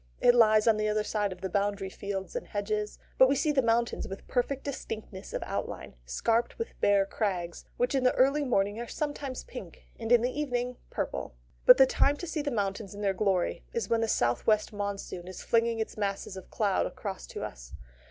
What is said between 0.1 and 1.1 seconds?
It lies on the other